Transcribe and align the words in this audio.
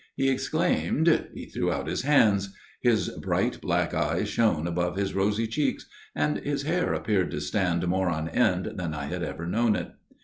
He 0.15 0.29
exclaimed; 0.31 1.27
he 1.35 1.45
threw 1.45 1.71
out 1.71 1.85
his 1.87 2.01
hands; 2.01 2.51
his 2.81 3.09
bright 3.09 3.61
black 3.61 3.93
eyes 3.93 4.29
shone 4.29 4.65
above 4.65 4.95
his 4.95 5.13
rosy 5.13 5.45
cheeks; 5.45 5.85
and 6.15 6.37
his 6.39 6.63
hair 6.63 6.91
appeared 6.95 7.29
to 7.29 7.39
stand 7.39 7.87
more 7.87 8.09
on 8.09 8.27
end 8.29 8.71
than 8.79 8.95
I 8.95 9.05
had 9.05 9.21
ever 9.21 9.45
known 9.45 9.75
it. 9.75 9.91